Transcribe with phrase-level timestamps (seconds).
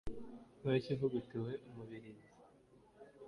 [0.61, 2.29] boshye ivugutiwe umubirizi.